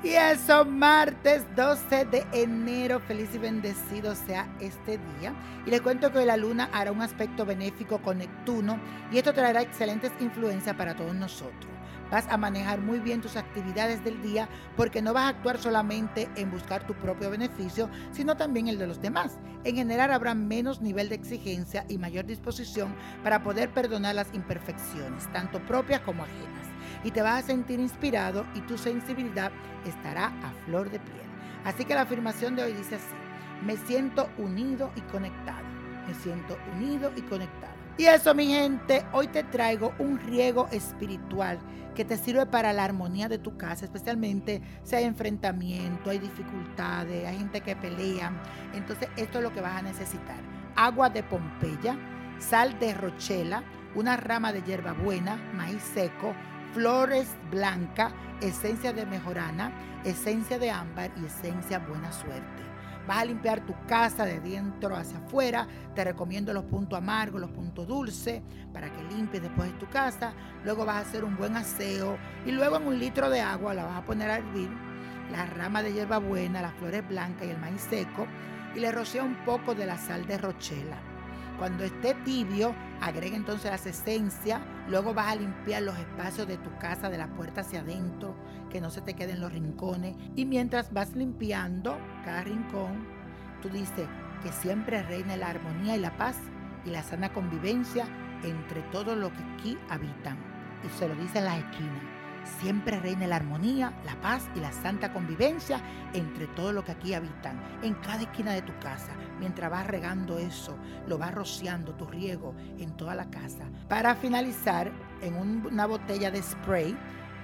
[0.00, 5.34] Y eso, martes 12 de enero, feliz y bendecido sea este día.
[5.66, 8.78] Y le cuento que la luna hará un aspecto benéfico con Neptuno
[9.10, 11.72] y esto traerá excelentes influencias para todos nosotros.
[12.12, 16.28] Vas a manejar muy bien tus actividades del día porque no vas a actuar solamente
[16.36, 19.36] en buscar tu propio beneficio, sino también el de los demás.
[19.64, 22.94] En general habrá menos nivel de exigencia y mayor disposición
[23.24, 26.67] para poder perdonar las imperfecciones, tanto propias como ajenas.
[27.04, 29.52] Y te vas a sentir inspirado y tu sensibilidad
[29.84, 31.16] estará a flor de piel.
[31.64, 33.14] Así que la afirmación de hoy dice así,
[33.64, 35.66] me siento unido y conectado.
[36.06, 37.74] Me siento unido y conectado.
[37.98, 41.58] Y eso, mi gente, hoy te traigo un riego espiritual
[41.96, 47.26] que te sirve para la armonía de tu casa, especialmente si hay enfrentamiento, hay dificultades,
[47.26, 48.30] hay gente que pelea.
[48.72, 50.38] Entonces, esto es lo que vas a necesitar.
[50.76, 51.98] Agua de Pompeya,
[52.38, 53.64] sal de rochela,
[53.96, 56.34] una rama de hierbabuena, maíz seco,
[56.72, 59.72] flores blancas, esencia de mejorana,
[60.04, 62.62] esencia de ámbar y esencia buena suerte.
[63.06, 65.66] Vas a limpiar tu casa de dentro hacia afuera.
[65.94, 70.34] Te recomiendo los puntos amargos, los puntos dulces, para que limpies después de tu casa.
[70.62, 73.84] Luego vas a hacer un buen aseo y luego en un litro de agua la
[73.84, 74.68] vas a poner a hervir.
[75.32, 78.26] La rama de hierbabuena, las flores blancas y el maíz seco.
[78.76, 81.07] Y le rocea un poco de la sal de rochela.
[81.58, 84.60] Cuando esté tibio, agrega entonces las esencias.
[84.88, 88.34] Luego vas a limpiar los espacios de tu casa, de la puerta hacia adentro,
[88.70, 90.16] que no se te queden los rincones.
[90.36, 93.06] Y mientras vas limpiando cada rincón,
[93.60, 94.08] tú dices
[94.42, 96.36] que siempre reine la armonía y la paz
[96.84, 98.06] y la sana convivencia
[98.44, 100.38] entre todos los que aquí habitan.
[100.86, 102.17] Y se lo dice en las esquinas
[102.60, 105.80] siempre reine la armonía, la paz y la santa convivencia
[106.12, 109.12] entre todos los que aquí habitan, en cada esquina de tu casa.
[109.38, 113.64] Mientras vas regando eso, lo vas rociando tu riego en toda la casa.
[113.88, 114.90] Para finalizar,
[115.20, 116.96] en una botella de spray,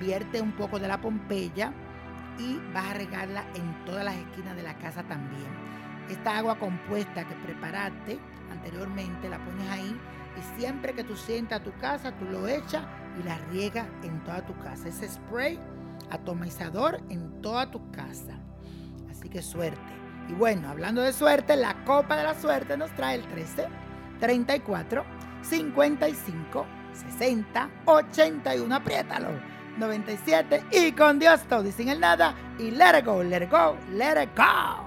[0.00, 1.72] vierte un poco de la pompeya
[2.38, 5.46] y vas a regarla en todas las esquinas de la casa también.
[6.08, 8.18] Esta agua compuesta que preparaste
[8.50, 9.96] anteriormente la pones ahí
[10.36, 12.84] y siempre que tú sientas tu casa, tú lo echas
[13.18, 14.88] y la riegas en toda tu casa.
[14.88, 15.58] Ese spray
[16.10, 18.38] atomizador en toda tu casa.
[19.10, 19.80] Así que suerte.
[20.28, 23.66] Y bueno, hablando de suerte, la copa de la suerte nos trae el 13,
[24.20, 25.04] 34,
[25.42, 28.74] 55, 60, 81.
[28.74, 29.56] Apriétalo.
[29.78, 32.34] 97 y con Dios todo y sin el nada.
[32.58, 34.85] Y let it go, let it go, let it go.